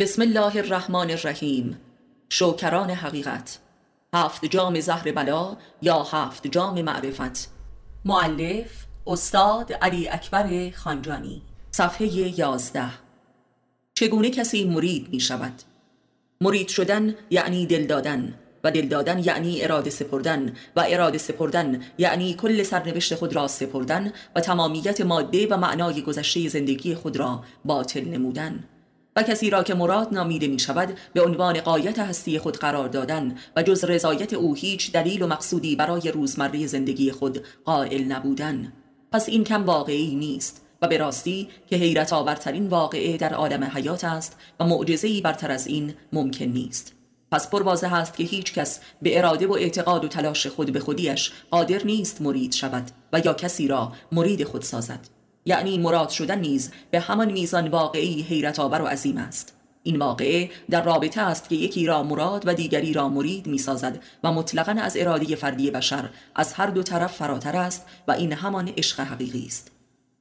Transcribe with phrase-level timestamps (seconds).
[0.00, 1.78] بسم الله الرحمن الرحیم
[2.28, 3.58] شوکران حقیقت
[4.14, 7.50] هفت جام زهر بلا یا هفت جام معرفت
[8.04, 12.90] معلف استاد علی اکبر خانجانی صفحه یازده
[13.94, 15.62] چگونه کسی مرید می شود؟
[16.40, 22.34] مرید شدن یعنی دل دادن و دل دادن یعنی اراده سپردن و اراده سپردن یعنی
[22.34, 28.04] کل سرنوشت خود را سپردن و تمامیت ماده و معنای گذشته زندگی خود را باطل
[28.04, 28.64] نمودن
[29.16, 33.34] و کسی را که مراد نامیده می شود به عنوان قایت هستی خود قرار دادن
[33.56, 38.72] و جز رضایت او هیچ دلیل و مقصودی برای روزمره زندگی خود قائل نبودن.
[39.12, 44.04] پس این کم واقعی نیست و به راستی که حیرت آورترین واقعه در عالم حیات
[44.04, 46.92] است و معجزه‌ای برتر از این ممکن نیست.
[47.32, 50.80] پس پر واضح است که هیچ کس به اراده و اعتقاد و تلاش خود به
[50.80, 55.19] خودیش قادر نیست مرید شود و یا کسی را مرید خود سازد.
[55.44, 59.54] یعنی مراد شدن نیز به همان میزان واقعی حیرت آور و عظیم است.
[59.82, 64.02] این واقعه در رابطه است که یکی را مراد و دیگری را مرید می سازد
[64.24, 68.68] و مطلقا از اراده فردی بشر از هر دو طرف فراتر است و این همان
[68.68, 69.70] عشق حقیقی است.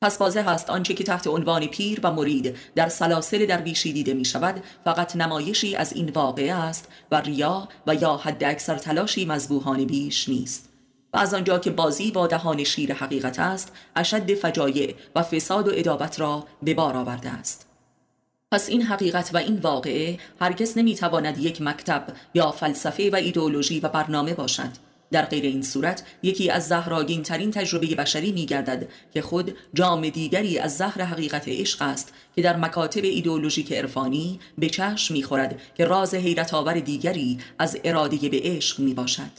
[0.02, 4.26] پس واضح است آنچه که تحت عنوان پیر و مرید در سلاسل درویشی دیده می
[4.26, 9.86] شود فقط نمایشی از این واقعه است و ریا و یا حد اکثر تلاشی مذبوحانه
[9.86, 10.69] بیش نیست.
[11.14, 15.72] و از آنجا که بازی با دهان شیر حقیقت است اشد فجایع و فساد و
[15.74, 17.70] ادابت را به بار آورده است.
[18.52, 23.90] پس این حقیقت و این واقعه هرگز نمی‌تواند یک مکتب یا فلسفه و ایدئولوژی و
[23.90, 24.90] برنامه باشد.
[25.12, 30.10] در غیر این صورت یکی از زهراگین ترین تجربه بشری می گردد که خود جام
[30.10, 35.62] دیگری از زهر حقیقت عشق است که در مکاتب ایدئولوژیک عرفانی به چشم می خورد
[35.76, 39.32] که راز حیرت آور دیگری از اراده به عشق می باشد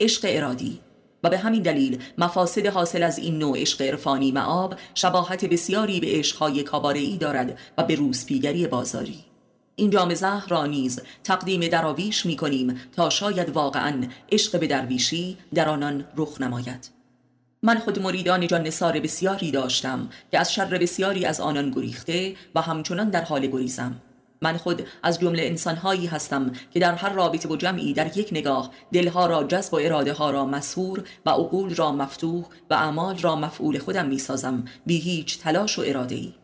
[0.00, 0.80] عشق ارادی.
[1.24, 6.06] و به همین دلیل مفاسد حاصل از این نوع عشق عرفانی معاب شباهت بسیاری به
[6.10, 9.24] عشقهای کاباره‌ای دارد و به روسپیگری بازاری.
[9.76, 15.36] این جام زهر را نیز تقدیم دراویش می کنیم تا شاید واقعا عشق به درویشی
[15.54, 16.90] در آنان رخ نماید.
[17.62, 22.60] من خود مریدان جان نصار بسیاری داشتم که از شر بسیاری از آنان گریخته و
[22.60, 24.00] همچنان در حال گریزم.
[24.42, 28.70] من خود از جمله انسانهایی هستم که در هر رابطه و جمعی در یک نگاه
[28.92, 33.36] دلها را جذب و اراده ها را مسهور و عقول را مفتوح و اعمال را
[33.36, 36.34] مفعول خودم می سازم بی هیچ تلاش و اراده ای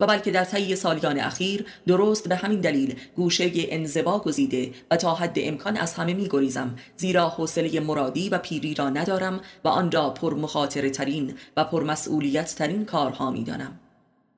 [0.00, 5.14] و بلکه در طی سالیان اخیر درست به همین دلیل گوشه انزوا گزیده و تا
[5.14, 9.92] حد امکان از همه می گریزم زیرا حوصله مرادی و پیری را ندارم و آن
[9.92, 13.81] را پر مخاطره ترین و پر مسئولیت ترین کارها می دانم.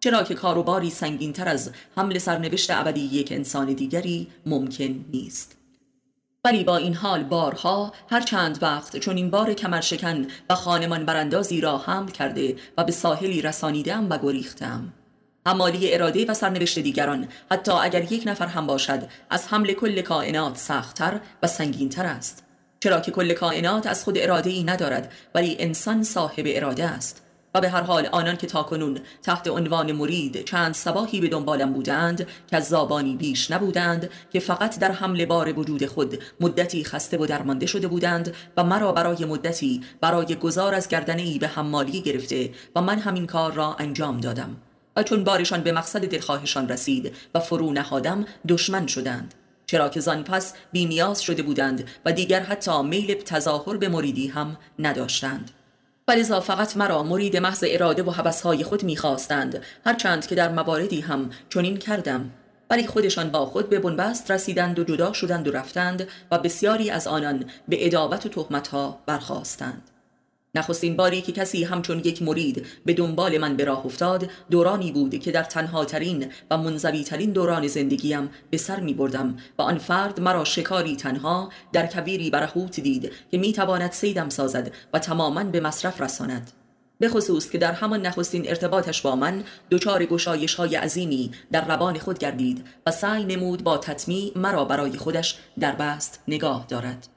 [0.04, 5.56] چرا که کاروباری سنگین تر از حمل سرنوشت ابدی یک انسان دیگری ممکن نیست.
[6.44, 11.60] ولی با این حال بارها هر چند وقت چون این بار کمرشکن و خانمان براندازی
[11.60, 14.92] را حمل کرده و به ساحلی رسانیدم و گریختم.
[15.46, 20.56] حمالی اراده و سرنوشت دیگران حتی اگر یک نفر هم باشد از حمل کل کائنات
[20.56, 22.44] سختتر و سنگینتر است.
[22.80, 27.23] چرا که کل کائنات از خود اراده ای ندارد ولی انسان صاحب اراده است.
[27.54, 32.26] و به هر حال آنان که تاکنون تحت عنوان مرید چند سباهی به دنبالم بودند
[32.50, 37.66] که زابانی بیش نبودند که فقط در حمل بار وجود خود مدتی خسته و درمانده
[37.66, 42.80] شده بودند و مرا برای مدتی برای گذار از گردنه ای به حمالی گرفته و
[42.80, 44.56] من همین کار را انجام دادم.
[44.96, 49.34] و چون بارشان به مقصد دلخواهشان رسید و فرو نهادم دشمن شدند.
[49.66, 54.56] چرا که زان پس بینیاز شده بودند و دیگر حتی میل تظاهر به مریدی هم
[54.78, 55.50] نداشتند.
[56.08, 61.30] ولذا فقط مرا مرید محض اراده و حبسهای خود می‌خواستند هرچند که در مواردی هم
[61.48, 62.30] چنین کردم.
[62.70, 67.06] ولی خودشان با خود به بنبست رسیدند و جدا شدند و رفتند و بسیاری از
[67.06, 69.90] آنان به ادابت و تهمتها برخواستند
[70.54, 75.18] نخستین باری که کسی همچون یک مرید به دنبال من به راه افتاد دورانی بود
[75.18, 79.78] که در تنها ترین و منزوی ترین دوران زندگیم به سر می بردم و آن
[79.78, 85.44] فرد مرا شکاری تنها در کویری برهوت دید که می تواند سیدم سازد و تماما
[85.44, 86.50] به مصرف رساند.
[86.98, 91.98] به خصوص که در همان نخستین ارتباطش با من دچار گشایش های عظیمی در روان
[91.98, 97.13] خود گردید و سعی نمود با تطمیع مرا برای خودش در بست نگاه دارد.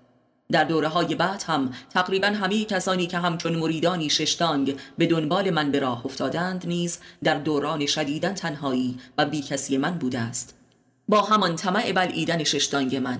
[0.52, 5.72] در دوره های بعد هم تقریبا همه کسانی که همچون مریدانی ششتانگ به دنبال من
[5.72, 10.56] به راه افتادند نیز در دوران شدیدن تنهایی و بی کسی من بوده است.
[11.08, 13.20] با همان طمع بلعیدن ششتانگ من.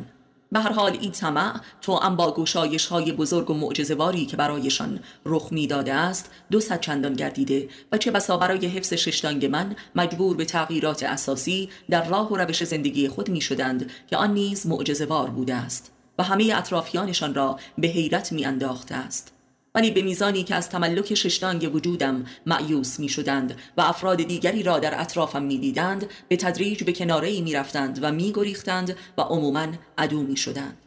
[0.52, 5.48] به هر حال این طمع تو با گشایش های بزرگ و معجزه‌واری که برایشان رخ
[5.52, 10.46] می‌داده است دو صد چندان گردیده و چه بسا برای حفظ ششتانگ من مجبور به
[10.46, 15.56] تغییرات اساسی در راه و روش زندگی خود می شدند که آن نیز معجزه‌وار بوده
[15.56, 15.97] است.
[16.18, 19.34] و همه اطرافیانشان را به حیرت می انداخته است
[19.76, 24.80] ولی به میزانی که از تملک ششتانگ وجودم معیوس می شدند و افراد دیگری را
[24.80, 29.68] در اطرافم می دیدند به تدریج به کناره می رفتند و می گریختند و عموما
[29.98, 30.87] عدو می شدند.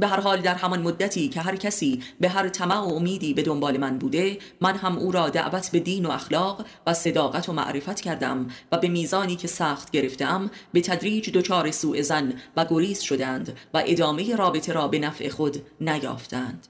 [0.00, 3.42] به هر حال در همان مدتی که هر کسی به هر طمع و امیدی به
[3.42, 7.52] دنبال من بوده من هم او را دعوت به دین و اخلاق و صداقت و
[7.52, 13.00] معرفت کردم و به میزانی که سخت گرفتم به تدریج دچار سوء زن و گریز
[13.00, 16.66] شدند و ادامه رابطه را به نفع خود نیافتند.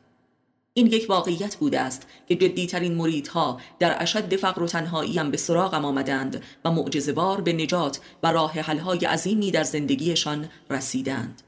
[0.75, 5.85] این یک واقعیت بوده است که جدیترین مریدها در اشد فقر و تنهاییم به سراغم
[5.85, 11.43] آمدند و معجزهوار به نجات و راه حلهای عظیمی در زندگیشان رسیدند.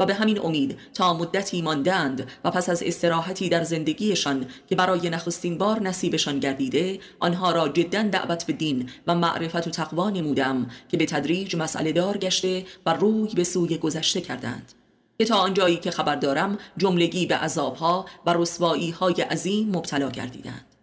[0.00, 5.10] و به همین امید تا مدتی ماندند و پس از استراحتی در زندگیشان که برای
[5.10, 10.66] نخستین بار نصیبشان گردیده آنها را جدا دعوت به دین و معرفت و تقوا نمودم
[10.88, 14.72] که به تدریج مسئله دار گشته و روی به سوی گذشته کردند.
[15.18, 20.73] که تا آنجایی که خبر دارم جملگی به عذابها و رسوایی های عظیم مبتلا گردیدند.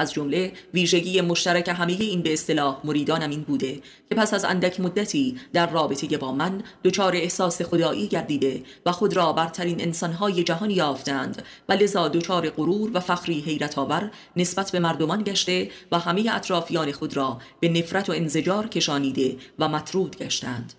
[0.00, 3.74] از جمله ویژگی مشترک همه این به اصطلاح مریدانم این بوده
[4.08, 9.16] که پس از اندک مدتی در رابطه با من دچار احساس خدایی گردیده و خود
[9.16, 14.78] را برترین انسانهای جهان یافتند و لذا دچار غرور و فخری حیرت آور نسبت به
[14.78, 20.72] مردمان گشته و همه اطرافیان خود را به نفرت و انزجار کشانیده و مطرود گشتند.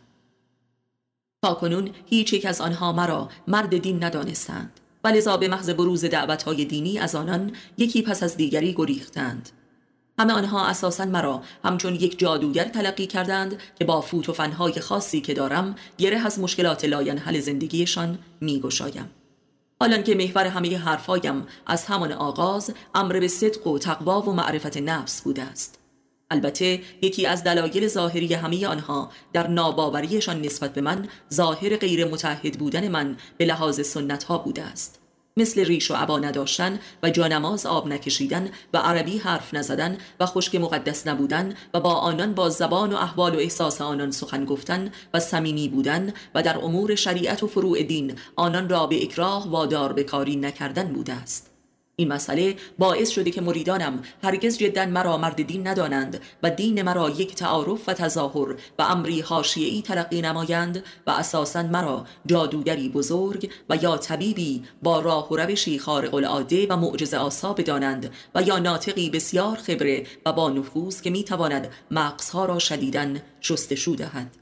[1.44, 4.81] تا کنون هیچ یک از آنها مرا مرد دین ندانستند.
[5.04, 9.50] و لذا به محض بروز دعوتهای دینی از آنان یکی پس از دیگری گریختند.
[10.20, 15.22] همه آنها اساسا مرا همچون یک جادوگر تلقی کردند که با فوت و فنهای خاصی
[15.22, 16.86] که دارم گره از مشکلات
[17.26, 19.10] حل زندگیشان میگشایم.
[19.80, 24.78] حالان که محور همه حرفایم از همان آغاز امر به صدق و تقوا و معرفت
[24.78, 25.81] نفس بوده است.
[26.32, 32.60] البته یکی از دلایل ظاهری همه آنها در ناباوریشان نسبت به من ظاهر غیر متحد
[32.60, 35.02] بودن من به لحاظ سنت ها بوده است.
[35.38, 40.56] مثل ریش و عبا نداشتن و جانماز آب نکشیدن و عربی حرف نزدن و خشک
[40.56, 45.20] مقدس نبودن و با آنان با زبان و احوال و احساس آنان سخن گفتن و
[45.20, 50.04] صمیمی بودن و در امور شریعت و فروع دین آنان را به اکراه وادار به
[50.04, 51.51] کاری نکردن بوده است.
[52.02, 57.10] این مسئله باعث شده که مریدانم هرگز جدا مرا مرد دین ندانند و دین مرا
[57.10, 59.24] یک تعارف و تظاهر و امری
[59.56, 65.80] ای ترقی نمایند و اساسا مرا جادوگری بزرگ و یا طبیبی با راه و روشی
[65.80, 71.10] خارق العاده و معجزه آسا بدانند و یا ناطقی بسیار خبره و با نفوذ که
[71.10, 74.41] می‌تواند مغزها را شدیدن شستشو دهد.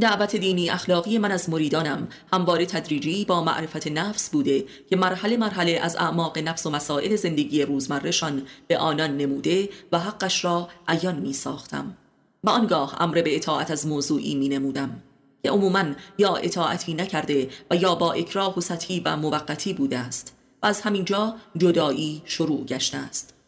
[0.00, 2.08] دعوت دینی اخلاقی من از مریدانم.
[2.32, 7.62] همواره تدریجی با معرفت نفس بوده که مرحله مرحله از اعماق نفس و مسائل زندگی
[7.62, 11.96] روزمرهشان به آنان نموده و حقش را عیان می ساختم
[12.44, 15.02] و آنگاه امر به اطاعت از موضوعی می نمودم
[15.42, 15.84] که عموما
[16.18, 20.80] یا اطاعتی نکرده و یا با اکراه و سطحی و موقتی بوده است و از
[20.80, 23.39] همینجا جدایی شروع گشته است.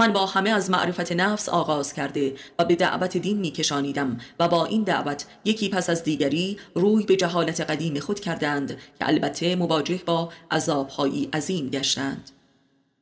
[0.00, 4.64] من با همه از معرفت نفس آغاز کرده و به دعوت دین میکشانیدم و با
[4.64, 10.00] این دعوت یکی پس از دیگری روی به جهالت قدیم خود کردند که البته مواجه
[10.06, 12.30] با عذابهایی عظیم گشتند.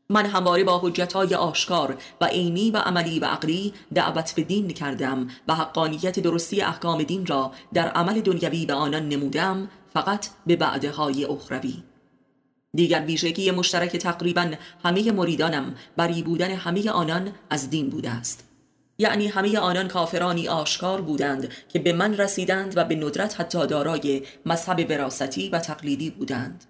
[0.08, 5.28] من همواره با حجتهای آشکار و عینی و عملی و عقلی دعوت به دین کردم
[5.48, 11.24] و حقانیت درستی احکام دین را در عمل دنیوی به آنان نمودم فقط به بعدهای
[11.24, 11.82] اخروی.
[12.74, 14.50] دیگر ویژگی مشترک تقریبا
[14.84, 18.44] همه مریدانم بری بودن همه آنان از دین بوده است.
[18.98, 24.22] یعنی همه آنان کافرانی آشکار بودند که به من رسیدند و به ندرت حتی دارای
[24.46, 26.64] مذهب وراستی و تقلیدی بودند.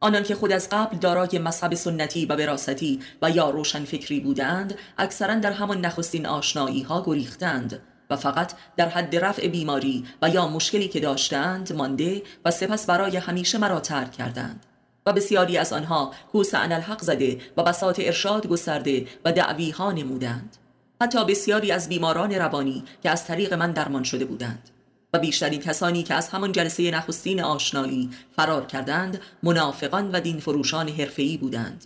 [0.00, 4.74] آنان که خود از قبل دارای مذهب سنتی و وراستی و یا روشن فکری بودند
[4.98, 10.48] اکثرا در همان نخستین آشنایی ها گریختند و فقط در حد رفع بیماری و یا
[10.48, 14.66] مشکلی که داشتند مانده و سپس برای همیشه مرا ترک کردند.
[15.08, 20.56] و بسیاری از آنها کوس الحق زده و بساط ارشاد گسترده و دعوی ها نمودند.
[21.00, 24.70] حتی بسیاری از بیماران روانی که از طریق من درمان شده بودند.
[25.12, 30.88] و بیشترین کسانی که از همان جلسه نخستین آشنایی فرار کردند منافقان و دین فروشان
[30.88, 31.84] حرفه‌ای بودند.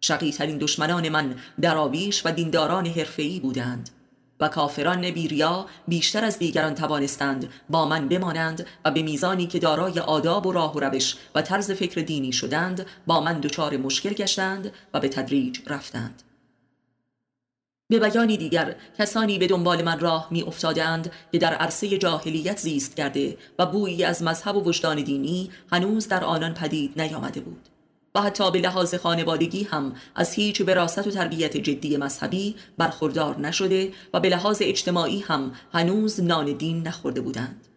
[0.00, 3.90] شقیترین دشمنان من دراویش و دینداران حرفه‌ای بودند.
[4.40, 10.00] و کافران بیریا بیشتر از دیگران توانستند با من بمانند و به میزانی که دارای
[10.00, 14.72] آداب و راه و روش و طرز فکر دینی شدند با من دچار مشکل گشتند
[14.94, 16.22] و به تدریج رفتند.
[17.88, 22.96] به بیانی دیگر کسانی به دنبال من راه می افتادند که در عرصه جاهلیت زیست
[22.96, 27.68] کرده و بویی از مذهب و وجدان دینی هنوز در آنان پدید نیامده بود.
[28.16, 33.92] و حتی به لحاظ خانوادگی هم از هیچ وراست و تربیت جدی مذهبی برخوردار نشده
[34.14, 37.68] و به لحاظ اجتماعی هم هنوز نان دین نخورده بودند.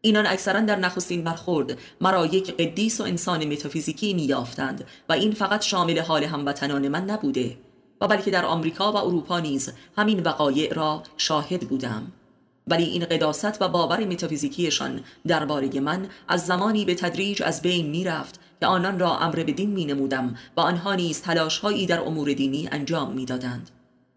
[0.00, 5.62] اینان اکثرا در نخستین برخورد مرا یک قدیس و انسان متافیزیکی میافتند و این فقط
[5.62, 7.56] شامل حال هموطنان من نبوده
[8.00, 12.12] و بلکه در آمریکا و اروپا نیز همین وقایع را شاهد بودم.
[12.66, 18.40] ولی این قداست و باور متافیزیکیشان درباره من از زمانی به تدریج از بین می‌رفت
[18.60, 22.68] که آنان را امر به دین می نمودم و آنها نیز تلاشهایی در امور دینی
[22.72, 23.70] انجام می‌دادند.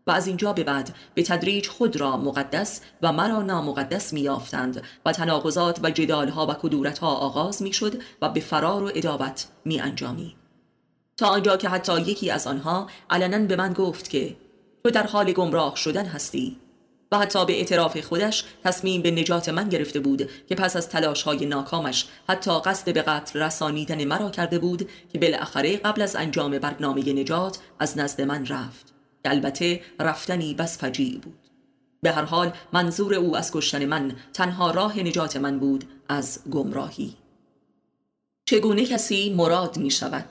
[0.08, 5.12] و از اینجا به بعد به تدریج خود را مقدس و مرا نامقدس میافتند و
[5.12, 10.36] تناقضات و جدالها و کدورتها آغاز می‌شد و به فرار و ادابت می انجامی.
[11.17, 14.36] تا آنجا که حتی یکی از آنها علنا به من گفت که
[14.84, 16.58] تو در حال گمراه شدن هستی
[17.12, 21.24] و حتی به اعتراف خودش تصمیم به نجات من گرفته بود که پس از تلاش
[21.24, 26.60] های ناکامش حتی قصد به قتل رسانیدن مرا کرده بود که بالاخره قبل از انجام
[26.60, 28.94] برنامه نجات از نزد من رفت.
[29.24, 31.50] که البته رفتنی بس فجیع بود.
[32.01, 37.16] به هر حال منظور او از کشتن من تنها راه نجات من بود از گمراهی.
[38.46, 40.25] چگونه کسی مراد می شود؟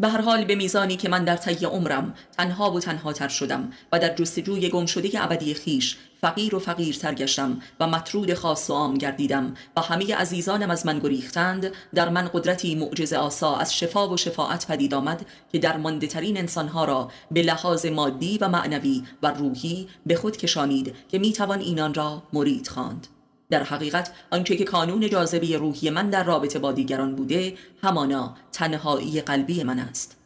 [0.00, 3.72] به هر حال به میزانی که من در طی عمرم تنها و تنها تر شدم
[3.92, 8.72] و در جستجوی گم شده ابدی خیش فقیر و فقیرتر گشتم و مطرود خاص و
[8.72, 14.08] عام گردیدم و همه عزیزانم از من گریختند در من قدرتی معجز آسا از شفا
[14.08, 19.30] و شفاعت پدید آمد که در ترین انسانها را به لحاظ مادی و معنوی و
[19.30, 23.06] روحی به خود کشانید که می‌توان اینان را مرید خواند.
[23.54, 29.20] در حقیقت آنچه که کانون جاذبه روحی من در رابطه با دیگران بوده همانا تنهایی
[29.20, 30.16] قلبی من است.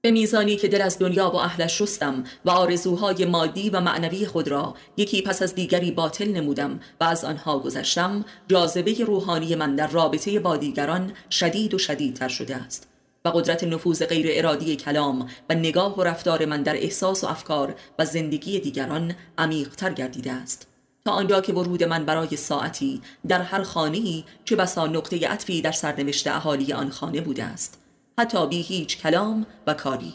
[0.00, 4.48] به میزانی که دل از دنیا و اهلش شستم و آرزوهای مادی و معنوی خود
[4.48, 9.86] را یکی پس از دیگری باطل نمودم و از آنها گذشتم جاذبه روحانی من در
[9.86, 12.88] رابطه با دیگران شدید و شدیدتر شده است
[13.24, 17.74] و قدرت نفوذ غیر ارادی کلام و نگاه و رفتار من در احساس و افکار
[17.98, 20.67] و زندگی دیگران عمیقتر گردیده است.
[21.08, 25.72] تا آنجا که ورود من برای ساعتی در هر خانه‌ای چه بسا نقطه عطفی در
[25.72, 27.82] سرنوشت اهالی آن خانه بوده است.
[28.18, 30.14] حتی بی هیچ کلام و کاری.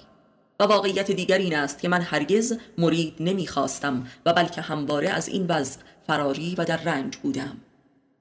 [0.59, 5.45] و واقعیت دیگر این است که من هرگز مرید نمی‌خواستم و بلکه همواره از این
[5.47, 7.57] وضع فراری و در رنج بودم.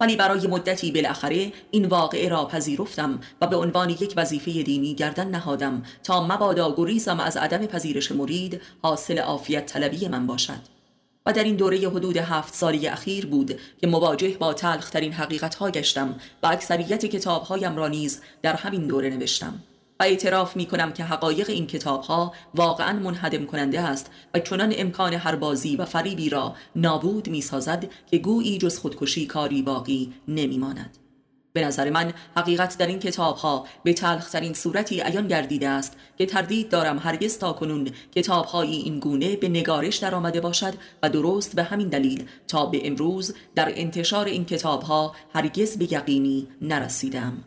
[0.00, 5.28] ولی برای مدتی بالاخره این واقعه را پذیرفتم و به عنوان یک وظیفه دینی گردن
[5.28, 10.71] نهادم تا مبادا گریزم از عدم پذیرش مرید حاصل عافیت طلبی من باشد.
[11.26, 15.70] و در این دوره حدود هفت سالی اخیر بود که مواجه با تلخترین حقیقت ها
[15.70, 19.62] گشتم و اکثریت کتاب هایم را نیز در همین دوره نوشتم
[20.00, 24.72] و اعتراف می کنم که حقایق این کتاب ها واقعا منهدم کننده است و چنان
[24.76, 30.12] امکان هر بازی و فریبی را نابود می سازد که گویی جز خودکشی کاری باقی
[30.28, 31.01] نمی ماند.
[31.52, 36.26] به نظر من حقیقت در این کتاب ها به تلخترین صورتی عیان گردیده است که
[36.26, 41.08] تردید دارم هرگز تا کنون کتاب های این گونه به نگارش در آمده باشد و
[41.08, 46.48] درست به همین دلیل تا به امروز در انتشار این کتاب ها هرگز به یقینی
[46.62, 47.44] نرسیدم.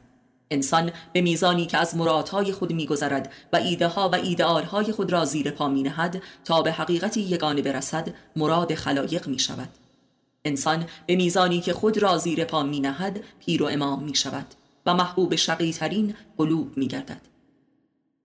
[0.52, 5.26] انسان به میزانی که از مرادهای خود میگذرد و ایده ها و ایدئال خود را
[5.26, 9.70] زیر پا می نهد تا به حقیقتی یگانه برسد مراد خلایق می شود
[10.46, 14.46] انسان به میزانی که خود را زیر پا می نهد پیر و امام می شود
[14.86, 17.22] و محبوب شقی ترین قلوب می گردد.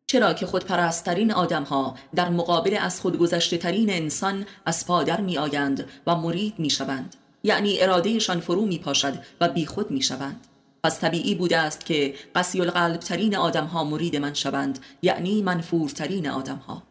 [0.06, 5.20] چرا که خود پرسترین آدم ها در مقابل از خود گذشته ترین انسان از پادر
[5.20, 10.02] می آیند و مرید می شوند یعنی ارادهشان فرو می پاشد و بی خود می
[10.02, 10.46] شوند
[10.84, 16.28] پس طبیعی بوده است که قسی القلب ترین آدم ها مرید من شوند یعنی منفورترین
[16.28, 16.82] آدم ها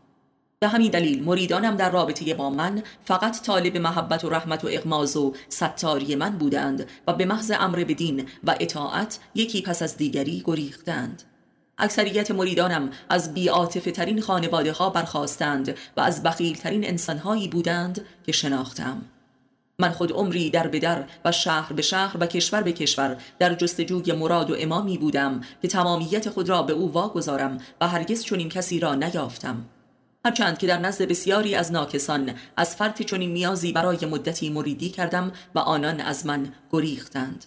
[0.62, 5.18] به همین دلیل مریدانم در رابطه با من فقط طالب محبت و رحمت و اغماز
[5.18, 9.98] و ستاری من بودند و به محض امر به دین و اطاعت یکی پس از
[9.98, 11.24] دیگری گریختند.
[11.78, 18.32] اکثریت مریدانم از بیعاطفه ترین خانواده ها برخواستند و از بخیل ترین انسانهایی بودند که
[18.32, 19.02] شناختم.
[19.80, 23.56] من خود عمری در به در و شهر به شهر و کشور به کشور در
[23.56, 28.50] جستجوی مراد و امامی بودم که تمامیت خود را به او واگذارم و هرگز چنین
[28.50, 29.66] کسی را نیافتم.
[30.26, 35.32] هرچند که در نزد بسیاری از ناکسان از فرط چنین نیازی برای مدتی مریدی کردم
[35.56, 37.46] و آنان از من گریختند.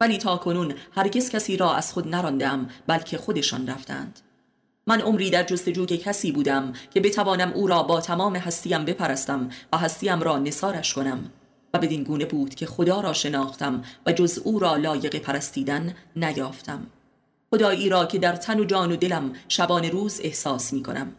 [0.00, 4.20] ولی تا کنون هرگز کسی را از خود نراندم بلکه خودشان رفتند.
[4.86, 9.78] من عمری در جستجوی کسی بودم که بتوانم او را با تمام هستیم بپرستم و
[9.78, 11.30] هستیم را نثارش کنم
[11.74, 16.86] و بدین گونه بود که خدا را شناختم و جز او را لایق پرستیدن نیافتم.
[17.50, 21.12] خدایی را که در تن و جان و دلم شبان روز احساس می کنم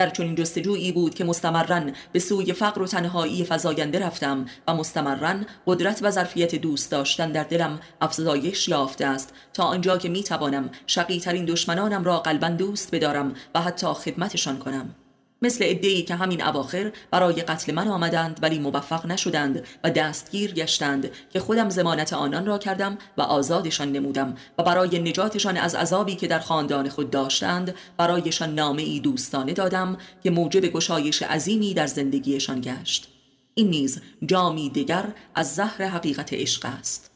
[0.00, 5.46] در چنین جستجویی بود که مستمرن به سوی فقر و تنهایی فزاینده رفتم و مستمرن
[5.66, 9.34] قدرت و ظرفیت دوست داشتن در دلم افزایش یافته است.
[9.52, 14.58] تا آنجا که می توانم شقی ترین دشمنانم را قلبا دوست بدارم و حتی خدمتشان
[14.58, 14.94] کنم.
[15.42, 21.10] مثل ادهی که همین اواخر برای قتل من آمدند ولی موفق نشدند و دستگیر گشتند
[21.30, 26.26] که خودم زمانت آنان را کردم و آزادشان نمودم و برای نجاتشان از عذابی که
[26.26, 32.60] در خاندان خود داشتند برایشان نامه ای دوستانه دادم که موجب گشایش عظیمی در زندگیشان
[32.60, 33.08] گشت
[33.54, 37.10] این نیز جامی دیگر از زهر حقیقت عشق است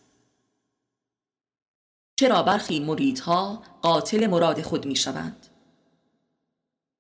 [2.17, 5.44] چرا برخی مریدها قاتل مراد خود می شوند؟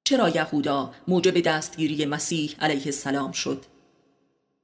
[0.06, 3.64] چرا یهودا موجب دستگیری مسیح علیه السلام شد؟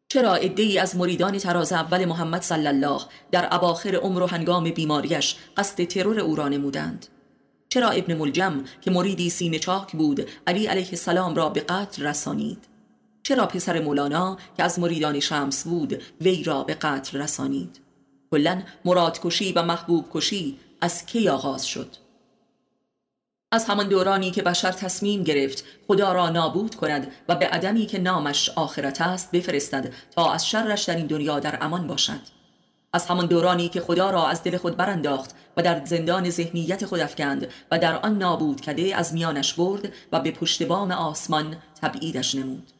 [0.09, 5.37] چرا ای از مریدان تراز اول محمد صلی الله در اواخر عمر و هنگام بیماریش
[5.57, 7.07] قصد ترور او را نمودند؟
[7.69, 12.65] چرا ابن ملجم که مریدی سینه چاک بود علی علیه السلام را به قتل رسانید؟
[13.23, 17.81] چرا پسر مولانا که از مریدان شمس بود وی را به قتل رسانید؟
[18.31, 22.10] کلا مرادکشی و محبوب کشی از کی آغاز شد؟
[23.53, 27.99] از همان دورانی که بشر تصمیم گرفت خدا را نابود کند و به عدمی که
[27.99, 32.21] نامش آخرت است بفرستد تا از شرش در این دنیا در امان باشد.
[32.93, 37.01] از همان دورانی که خدا را از دل خود برانداخت و در زندان ذهنیت خود
[37.01, 42.35] افکند و در آن نابود کده از میانش برد و به پشت بام آسمان تبعیدش
[42.35, 42.71] نمود.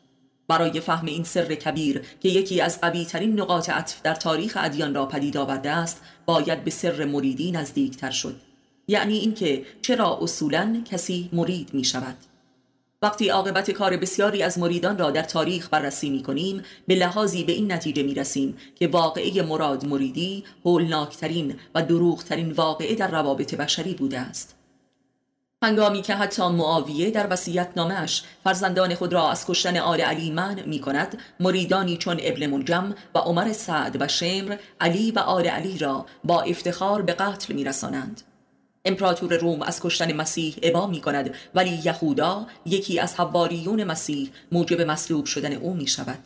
[0.49, 4.95] برای فهم این سر کبیر که یکی از قوی ترین نقاط عطف در تاریخ ادیان
[4.95, 8.50] را پدید آورده است باید به سر مریدی نزدیکتر شد.
[8.91, 12.17] یعنی اینکه چرا اصولا کسی مرید می شود
[13.03, 17.53] وقتی عاقبت کار بسیاری از مریدان را در تاریخ بررسی می کنیم به لحاظی به
[17.53, 23.95] این نتیجه می رسیم که واقعه مراد مریدی هولناکترین و دروغترین واقعه در روابط بشری
[23.95, 24.57] بوده است
[25.63, 30.61] هنگامی که حتی معاویه در وسیعت نامش فرزندان خود را از کشتن آل علی من
[30.67, 35.79] می کند مریدانی چون ابن منجم و عمر سعد و شمر علی و آل علی
[35.79, 38.23] را با افتخار به قتل می رسانند.
[38.85, 44.81] امپراتور روم از کشتن مسیح ابا می کند ولی یهودا یکی از حواریون مسیح موجب
[44.81, 46.19] مصلوب شدن او می شود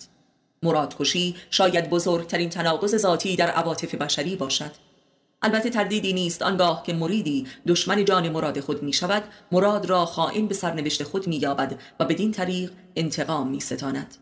[0.63, 4.71] مرادکشی شاید بزرگترین تناقض ذاتی در عواطف بشری باشد.
[5.43, 10.47] البته تردیدی نیست آنگاه که مریدی دشمن جان مراد خود می شود مراد را خائن
[10.47, 14.17] به سرنوشت خود می یابد و بدین طریق انتقام می ستاند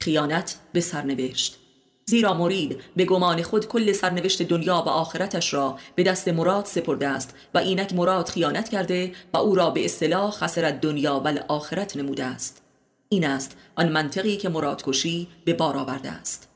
[0.00, 1.65] خیانت به سرنوشت.
[2.10, 7.08] زیرا مرید به گمان خود کل سرنوشت دنیا و آخرتش را به دست مراد سپرده
[7.08, 11.96] است و اینک مراد خیانت کرده و او را به اصطلاح خسرت دنیا و آخرت
[11.96, 12.62] نموده است.
[13.08, 16.48] این است آن منطقی که مراد کشی به بار آورده است.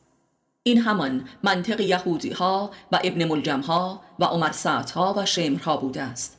[0.62, 4.52] این همان منطق یهودی ها و ابن ملجم ها و عمر
[4.94, 5.24] ها و
[5.64, 6.38] ها بوده است.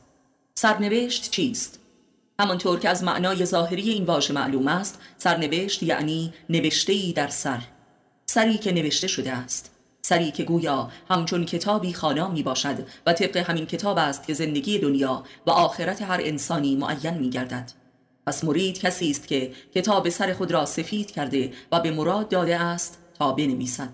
[0.54, 1.80] سرنوشت چیست؟
[2.40, 7.62] همانطور که از معنای ظاهری این واژه معلوم است سرنوشت یعنی نوشته در سر.
[8.26, 9.70] سری که نوشته شده است.
[10.02, 14.78] سری که گویا همچون کتابی خانا می باشد و طبق همین کتاب است که زندگی
[14.78, 17.72] دنیا و آخرت هر انسانی معین می گردد.
[18.26, 22.60] پس مرید کسی است که کتاب سر خود را سفید کرده و به مراد داده
[22.60, 23.90] است تا بنویسد.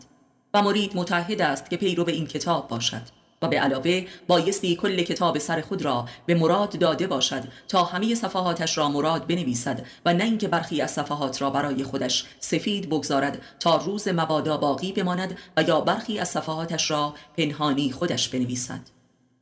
[0.55, 3.18] و مرید متحد است که پیرو به این کتاب باشد.
[3.43, 8.15] و به علاوه بایستی کل کتاب سر خود را به مراد داده باشد تا همه
[8.15, 13.43] صفحاتش را مراد بنویسد و نه اینکه برخی از صفحات را برای خودش سفید بگذارد
[13.61, 18.81] تا روز مبادا باقی بماند و یا برخی از صفحاتش را پنهانی خودش بنویسد.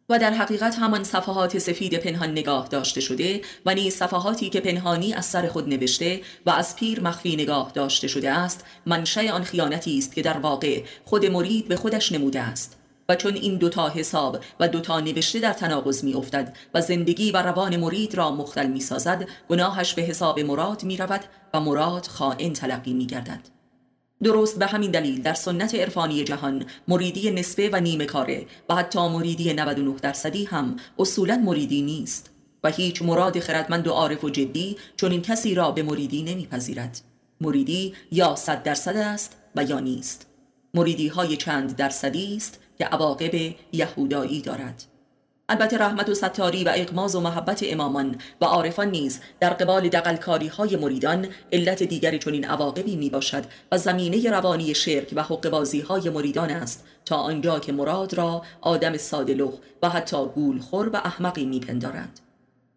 [0.09, 5.15] و در حقیقت همان صفحات سفید پنهان نگاه داشته شده و نیز صفحاتی که پنهانی
[5.15, 9.99] از سر خود نوشته و از پیر مخفی نگاه داشته شده است منشأ آن خیانتی
[9.99, 12.77] است که در واقع خود مرید به خودش نموده است.
[13.09, 17.37] و چون این دوتا حساب و دوتا نوشته در تناقض می افتد و زندگی و
[17.37, 22.53] روان مرید را مختل می سازد گناهش به حساب مراد می رود و مراد خائن
[22.53, 23.41] تلقی می گردد
[24.23, 29.09] درست به همین دلیل در سنت عرفانی جهان مریدی نسبه و نیمه کاره و حتی
[29.09, 32.31] مریدی 99 درصدی هم اصولا مریدی نیست
[32.65, 37.01] و هیچ مراد خردمند و عارف و جدی چون این کسی را به مریدی نمیپذیرد.
[37.41, 40.27] مریدی یا صد درصد است و یا نیست.
[40.75, 44.85] مریدی های چند درصدی است که عواقب یهودایی دارد
[45.49, 50.47] البته رحمت و ستاری و اقماز و محبت امامان و عارفان نیز در قبال دقلکاری
[50.47, 55.81] های مریدان علت دیگری چنین عواقبی می باشد و زمینه روانی شرک و حق بازی
[55.81, 61.45] های مریدان است تا آنجا که مراد را آدم سادلوخ و حتی گولخور و احمقی
[61.45, 62.26] می پندارند.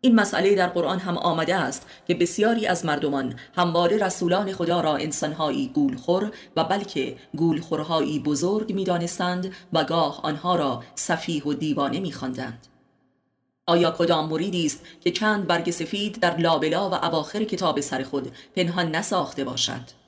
[0.01, 4.95] این مسئله در قرآن هم آمده است که بسیاری از مردمان همواره رسولان خدا را
[4.95, 12.67] انسانهایی گولخور و بلکه گولخورهایی بزرگ می‌دانستند و گاه آنها را صفیح و دیوانه میخواندند.
[13.67, 18.31] آیا کدام مریدی است که چند برگ سفید در لابلا و اواخر کتاب سر خود
[18.55, 19.98] پنهان نساخته باشد؟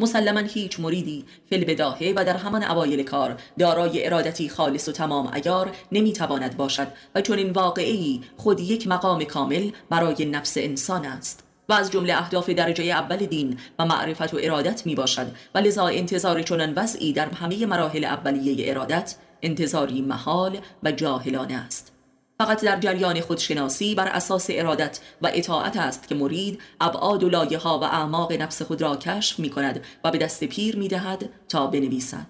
[0.00, 5.32] مسلما هیچ مریدی فل بداهه و در همان اوایل کار دارای ارادتی خالص و تمام
[5.34, 11.44] ایار نمی‌تواند باشد و چون این واقعی خود یک مقام کامل برای نفس انسان است.
[11.68, 15.86] و از جمله اهداف درجه اول دین و معرفت و ارادت می باشد و لذا
[15.86, 21.92] انتظار چنان وضعی در همه مراحل اولیه ارادت انتظاری محال و جاهلانه است.
[22.40, 27.58] فقط در جریان خودشناسی بر اساس ارادت و اطاعت است که مرید ابعاد و لایه
[27.58, 31.28] ها و اعماق نفس خود را کشف می کند و به دست پیر می دهد
[31.48, 32.26] تا بنویسد.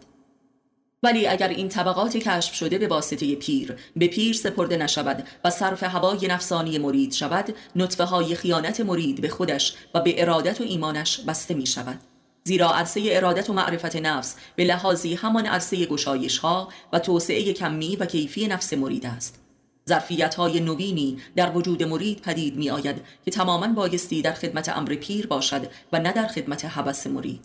[1.03, 5.83] ولی اگر این طبقات کشف شده به واسطه پیر به پیر سپرده نشود و صرف
[5.83, 11.21] هوای نفسانی مرید شود نطفه های خیانت مرید به خودش و به ارادت و ایمانش
[11.21, 11.99] بسته می شود
[12.45, 17.97] زیرا عرصه ارادت و معرفت نفس به لحاظی همان عرصه گشایش ها و توسعه کمی
[17.97, 19.50] و کیفی نفس مرید است.
[19.91, 24.95] ظرفیت های نوینی در وجود مرید پدید می آید که تماما بایستی در خدمت امر
[24.95, 27.45] پیر باشد و نه در خدمت حبس مرید.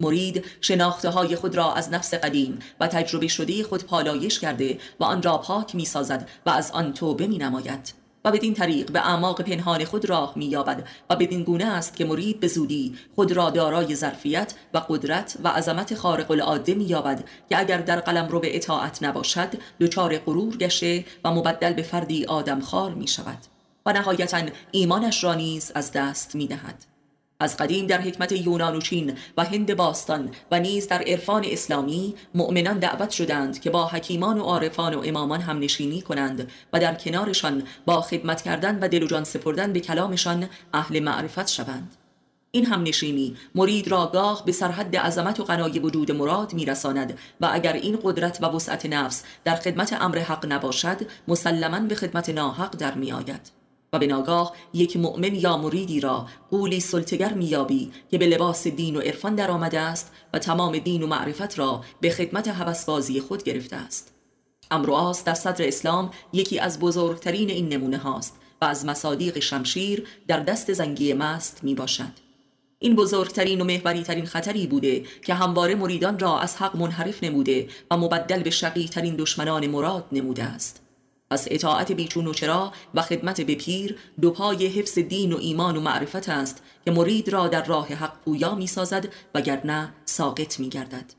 [0.00, 5.04] مرید شناخته های خود را از نفس قدیم و تجربه شده خود پالایش کرده و
[5.04, 9.00] آن را پاک می سازد و از آن توبه می نماید و بدین طریق به
[9.00, 13.50] اعماق پنهان خود راه مییابد و بدین گونه است که مرید به زودی خود را
[13.50, 18.56] دارای ظرفیت و قدرت و عظمت خارق العاده مییابد که اگر در قلم رو به
[18.56, 19.48] اطاعت نباشد
[19.80, 23.38] دچار غرور گشته و مبدل به فردی آدمخوار می شود
[23.86, 26.93] و نهایتا ایمانش را نیز از دست می دهد.
[27.44, 32.14] از قدیم در حکمت یونان و چین و هند باستان و نیز در عرفان اسلامی
[32.34, 36.94] مؤمنان دعوت شدند که با حکیمان و عارفان و امامان هم نشینی کنند و در
[36.94, 41.96] کنارشان با خدمت کردن و دل و جان سپردن به کلامشان اهل معرفت شوند.
[42.50, 47.50] این هم نشینی مرید را گاه به سرحد عظمت و قنای وجود مراد میرساند و
[47.52, 50.96] اگر این قدرت و وسعت نفس در خدمت امر حق نباشد
[51.28, 53.63] مسلما به خدمت ناحق در میآید.
[53.94, 58.96] و به ناگاه یک مؤمن یا مریدی را قولی سلطگر میابی که به لباس دین
[58.96, 63.42] و عرفان در آمده است و تمام دین و معرفت را به خدمت حوسبازی خود
[63.42, 64.14] گرفته است.
[64.70, 70.40] امرواز در صدر اسلام یکی از بزرگترین این نمونه هاست و از مصادیق شمشیر در
[70.40, 72.24] دست زنگی مست می باشد
[72.78, 77.68] این بزرگترین و محوری ترین خطری بوده که همواره مریدان را از حق منحرف نموده
[77.90, 80.83] و مبدل به شقی ترین دشمنان مراد نموده است.
[81.30, 85.76] پس اطاعت بیچون و چرا و خدمت به پیر دو پای حفظ دین و ایمان
[85.76, 90.68] و معرفت است که مرید را در راه حق پویا می سازد وگرنه ساقط می
[90.68, 91.12] گردد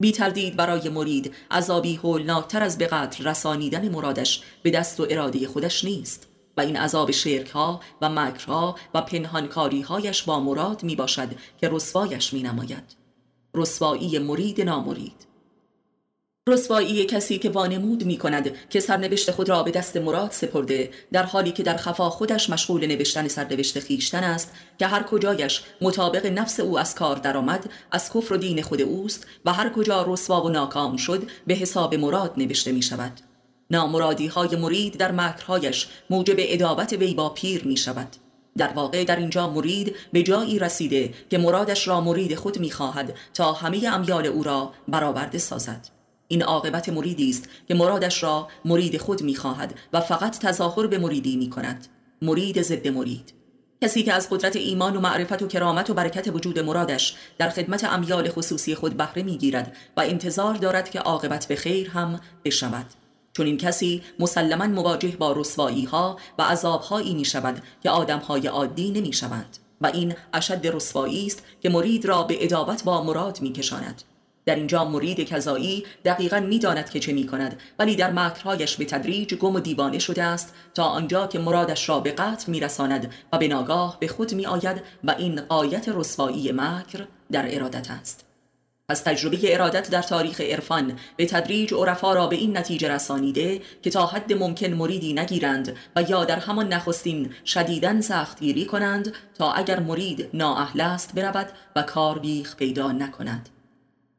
[0.00, 5.48] بی تردید برای مرید عذابی هولناکتر از به قدر رسانیدن مرادش به دست و اراده
[5.48, 10.96] خودش نیست و این عذاب شرک ها و مکرها و پنهانکاری هایش با مراد می
[10.96, 11.28] باشد
[11.60, 12.96] که رسوایش می نماید
[13.54, 15.26] رسوایی مرید نامرید.
[16.48, 21.22] رسوایی کسی که وانمود می کند که سرنوشت خود را به دست مراد سپرده در
[21.22, 26.60] حالی که در خفا خودش مشغول نوشتن سرنوشت خیشتن است که هر کجایش مطابق نفس
[26.60, 30.48] او از کار درآمد از کفر و دین خود اوست و هر کجا رسوا و
[30.48, 33.12] ناکام شد به حساب مراد نوشته می شود
[33.70, 38.08] نامرادی های مرید در مکرهایش موجب ادابت وی با پیر می شود
[38.58, 43.14] در واقع در اینجا مرید به جایی رسیده که مرادش را مرید خود می خواهد
[43.34, 45.95] تا همه امیال او را برآورده سازد.
[46.28, 51.36] این عاقبت مریدی است که مرادش را مرید خود می‌خواهد و فقط تظاهر به مریدی
[51.36, 51.86] می کند
[52.22, 53.32] مرید ضد مرید.
[53.82, 57.84] کسی که از قدرت ایمان و معرفت و کرامت و برکت وجود مرادش در خدمت
[57.84, 62.86] امیال خصوصی خود بهره می‌گیرد و انتظار دارد که عاقبت به خیر هم بشود.
[63.32, 68.18] چون این کسی مسلما مواجه با رسوایی ها و عذاب هایی می شود که آدم
[68.18, 69.46] های عادی نمی شود
[69.80, 74.02] و این اشد رسوایی است که مرید را به ادابت با مراد می کشاند
[74.46, 79.34] در اینجا مرید کذایی دقیقا می‌داند که چه می کند ولی در مکرهایش به تدریج
[79.34, 83.48] گم و دیوانه شده است تا آنجا که مرادش را به قتل میرساند و به
[83.48, 88.26] ناگاه به خود می آید و این قایت رسوایی مکر در ارادت است.
[88.88, 93.90] از تجربه ارادت در تاریخ عرفان به تدریج عرفا را به این نتیجه رسانیده که
[93.90, 99.80] تا حد ممکن مریدی نگیرند و یا در همان نخستین شدیدن سختگیری کنند تا اگر
[99.80, 103.48] مرید نااهل است برود و کار بیخ پیدا نکند.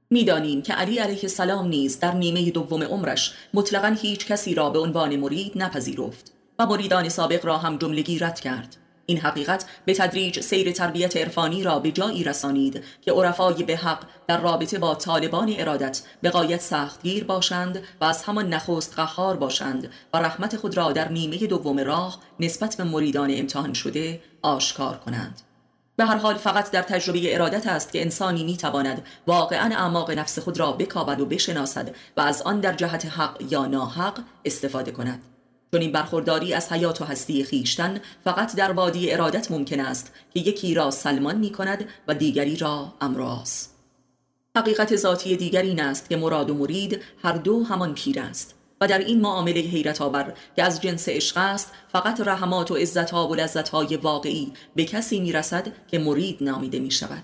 [0.10, 4.80] می‌دانیم که علی علیه السلام نیز در نیمه دوم عمرش مطلقا هیچ کسی را به
[4.80, 8.78] عنوان مرید نپذیرفت و مریدان سابق را هم جملگی رد کرد.
[9.06, 14.04] این حقیقت به تدریج سیر تربیت عرفانی را به جایی رسانید که عرفای به حق
[14.28, 19.90] در رابطه با طالبان ارادت به قایت سختگیر باشند و از همان نخست قهار باشند
[20.14, 25.47] و رحمت خود را در نیمه دوم راه نسبت به مریدان امتحان شده آشکار کنند.
[25.98, 30.60] به هر حال فقط در تجربه ارادت است که انسانی می‌تواند واقعا اعماق نفس خود
[30.60, 35.22] را بکاود و بشناسد و از آن در جهت حق یا ناحق استفاده کند.
[35.72, 40.40] چون این برخورداری از حیات و هستی خیشتن فقط در وادی ارادت ممکن است که
[40.40, 43.70] یکی را سلمان می کند و دیگری را امراس
[44.58, 48.57] حقیقت ذاتی دیگر این است که مراد و مرید هر دو همان پیر است.
[48.82, 53.28] و در این معامله حیرت آور که از جنس عشق است فقط رحمات و عزتها
[53.28, 57.24] و لذتهای واقعی به کسی می‌رسد که مرید نامیده می شود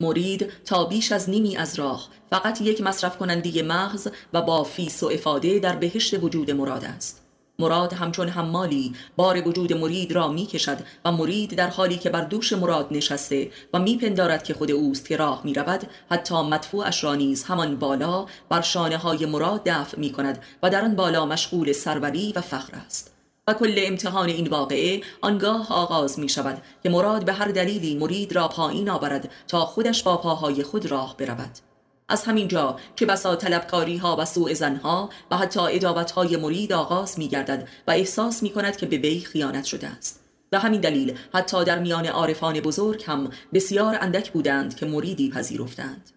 [0.00, 5.02] مرید تا بیش از نیمی از راه فقط یک مصرف کننده مغز و با فیس
[5.02, 7.21] و افاده در بهشت وجود مراد است.
[7.62, 12.20] مراد همچون حمالی بار وجود مرید را می کشد و مرید در حالی که بر
[12.20, 17.14] دوش مراد نشسته و میپندارد که خود اوست که راه می رود حتی مدفوعش را
[17.14, 21.72] نیز همان بالا بر شانه های مراد دفع می کند و در آن بالا مشغول
[21.72, 23.12] سروری و فخر است.
[23.46, 28.32] و کل امتحان این واقعه آنگاه آغاز می شود که مراد به هر دلیلی مرید
[28.32, 31.71] را پایین آورد تا خودش با پاهای خود راه برود.
[32.12, 36.72] از همین جا که بسا طلبکاری ها و سوء زنها و حتی ادابت های مرید
[36.72, 40.20] آغاز می گردد و احساس می کند که به وی خیانت شده است.
[40.50, 46.10] به همین دلیل حتی در میان عارفان بزرگ هم بسیار اندک بودند که مریدی پذیرفتند.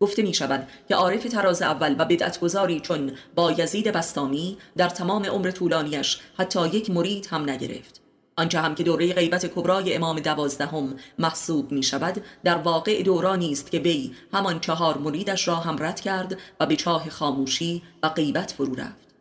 [0.00, 5.24] گفته می شود که عارف تراز اول و بدعتگذاری چون با یزید بستامی در تمام
[5.24, 8.01] عمر طولانیش حتی یک مرید هم نگرفت.
[8.36, 13.70] آنچه هم که دوره غیبت کبرای امام دوازدهم محسوب می شود در واقع دورانی است
[13.70, 18.50] که وی همان چهار مریدش را هم رد کرد و به چاه خاموشی و غیبت
[18.50, 19.12] فرو رفت.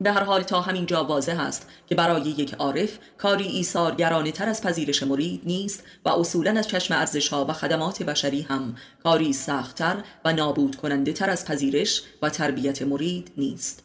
[0.00, 4.48] به هر حال تا همین جا واضح است که برای یک عارف کاری ایثارگرانه تر
[4.48, 9.32] از پذیرش مرید نیست و اصولا از چشم ارزش ها و خدمات بشری هم کاری
[9.32, 13.83] سختتر و نابود کننده تر از پذیرش و تربیت مرید نیست.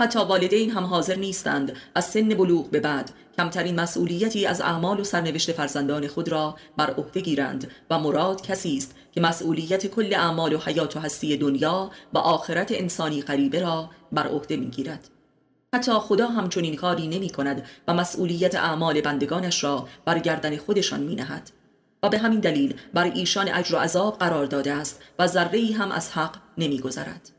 [0.00, 5.04] حتی والدین هم حاضر نیستند از سن بلوغ به بعد کمترین مسئولیتی از اعمال و
[5.04, 10.52] سرنوشت فرزندان خود را بر عهده گیرند و مراد کسی است که مسئولیت کل اعمال
[10.52, 15.08] و حیات و هستی دنیا و آخرت انسانی غریبه را بر عهده می‌گیرد
[15.74, 21.14] حتی خدا همچنین کاری نمی کند و مسئولیت اعمال بندگانش را بر گردن خودشان می
[21.14, 21.50] نهد.
[22.02, 25.92] و به همین دلیل بر ایشان اجر و عذاب قرار داده است و ذره هم
[25.92, 27.30] از حق نمی گذرد.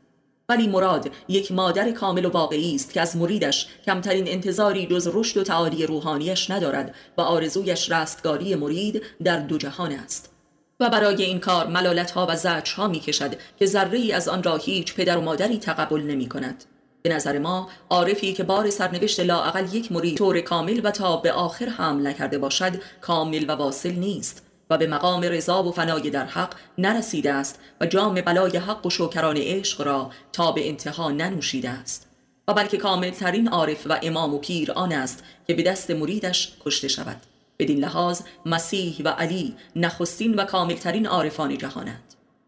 [0.48, 5.36] ولی مراد یک مادر کامل و واقعی است که از مریدش کمترین انتظاری جز رشد
[5.36, 10.32] و تعالی روحانیش ندارد و آرزویش رستگاری مرید در دو جهان است.
[10.80, 14.28] و برای این کار ملالت ها و زجر ها می کشد که ذره ای از
[14.28, 16.64] آن را هیچ پدر و مادری تقبل نمی کند
[17.02, 21.32] به نظر ما عارفی که بار سرنوشت لاعقل یک مرید طور کامل و تا به
[21.32, 24.45] آخر حمل نکرده باشد کامل و واصل نیست.
[24.70, 28.90] و به مقام رضا و فنای در حق نرسیده است و جام بلای حق و
[28.90, 32.06] شوکران عشق را تا به انتها ننوشیده است.
[32.48, 36.52] و بلکه کامل ترین عارف و امام و پیر آن است که به دست مریدش
[36.64, 37.16] کشته شود.
[37.58, 42.02] بدین لحاظ مسیح و علی نخستین و کاملترین عارفان جهانند.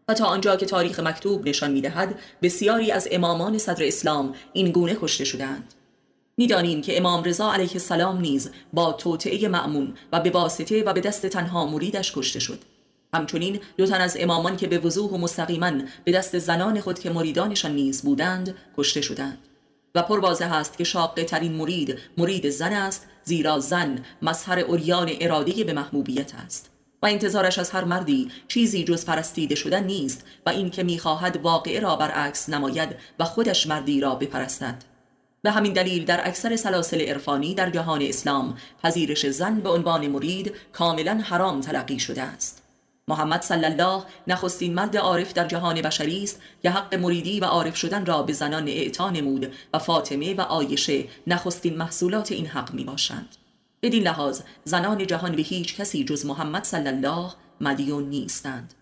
[0.07, 4.97] و تا آنجا که تاریخ مکتوب نشان می‌دهد بسیاری از امامان صدر اسلام این گونه
[5.01, 5.73] کشته شدند
[6.39, 11.01] می‌دانیم که امام رضا علیه السلام نیز با توطعه معمون و به واسطه و به
[11.01, 12.59] دست تنها مریدش کشته شد.
[13.13, 15.71] همچنین دو تن از امامان که به وضوح و مستقیما
[16.03, 19.37] به دست زنان خود که مریدانشان نیز بودند کشته شدند.
[19.95, 25.11] و پر واضح است که شاقه ترین مرید مرید زن است زیرا زن مظهر اوریان
[25.21, 26.69] اراده به محبوبیت است.
[27.03, 31.79] و انتظارش از هر مردی چیزی جز پرستیده شدن نیست و این که می‌خواهد واقعه
[31.79, 34.88] را برعکس نماید و خودش مردی را بپرستد.
[35.41, 40.53] به همین دلیل در اکثر سلاسل عرفانی در جهان اسلام پذیرش زن به عنوان مرید
[40.73, 42.63] کاملا حرام تلقی شده است.
[43.07, 47.75] محمد صلی الله نخستین مرد عارف در جهان بشری است که حق مریدی و عارف
[47.75, 52.83] شدن را به زنان اعطا نمود و فاطمه و آیشه نخستین محصولات این حق می
[52.83, 53.35] باشند.
[53.81, 58.73] بدین لحاظ زنان جهان به هیچ کسی جز محمد صلی الله مدیون نیستند.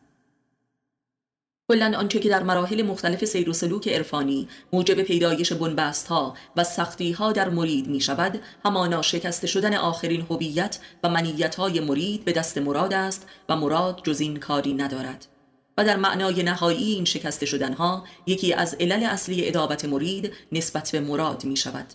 [1.70, 6.64] کلا آنچه که در مراحل مختلف سیر و سلوک عرفانی موجب پیدایش بنبست ها و
[6.64, 12.26] سختی ها در مرید می شود همانا شکسته شدن آخرین هویت و منیت های مرید
[12.26, 15.26] به دست مراد است و مراد جز این کاری ندارد.
[15.78, 20.92] و در معنای نهایی این شکسته شدن ها یکی از علل اصلی ادابت مرید نسبت
[20.92, 21.86] به مراد می شود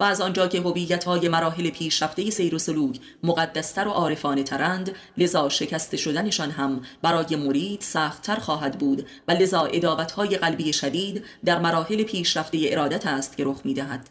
[0.00, 4.94] و از آنجا که هویت های مراحل پیشرفته سیر و سلوک مقدستر و عارفانه ترند
[5.18, 11.24] لذا شکست شدنشان هم برای مرید سختتر خواهد بود و لذا ادابت های قلبی شدید
[11.44, 14.08] در مراحل پیشرفته ارادت است که رخ می دهد.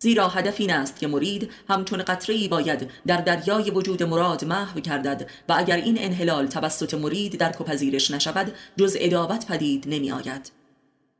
[0.00, 5.30] زیرا هدف این است که مرید همچون قطره باید در دریای وجود مراد محو کردد
[5.48, 10.57] و اگر این انحلال توسط مرید در پذیرش نشود جز ادابت پدید نمی آید.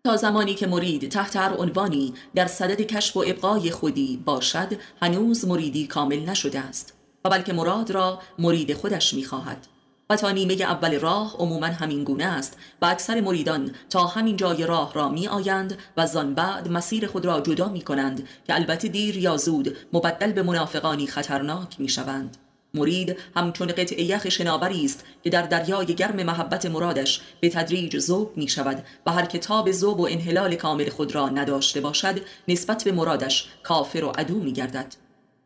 [0.05, 4.69] تا زمانی که مرید تحت هر عنوانی در صدد کشف و ابقای خودی باشد
[5.03, 9.67] هنوز مریدی کامل نشده است و بلکه مراد را مرید خودش می‌خواهد.
[10.11, 14.67] و تا نیمه اول راه عموما همین گونه است و اکثر مریدان تا همین جای
[14.67, 18.89] راه را می آیند و زان بعد مسیر خود را جدا می کنند که البته
[18.89, 22.37] دیر یا زود مبدل به منافقانی خطرناک می شوند
[22.75, 28.37] مرید همچون قطع یخ شناوری است که در دریای گرم محبت مرادش به تدریج ذوب
[28.37, 32.93] می شود و هر کتاب ذوب و انحلال کامل خود را نداشته باشد نسبت به
[32.93, 34.95] مرادش کافر و عدو می گردد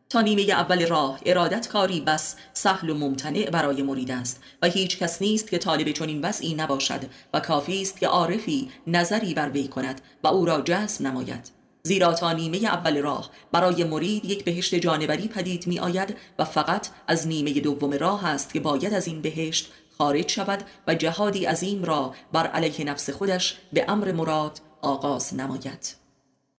[0.09, 4.99] تا نیمه اول راه ارادت کاری بس سهل و ممتنع برای مرید است و هیچ
[4.99, 7.01] کس نیست که طالب چنین وضعی نباشد
[7.33, 11.62] و کافی است که عارفی نظری بر وی کند و او را جذب نماید.
[11.87, 13.29] زیرا تا نیمه اول راه.
[13.51, 18.53] برای مرید یک بهشت جانوری پدید می آید و فقط از نیمه دوم راه است
[18.53, 23.57] که باید از این بهشت خارج شود و جهادی عظیم را بر علیه نفس خودش
[23.73, 26.02] به امر مراد آغاز نماید.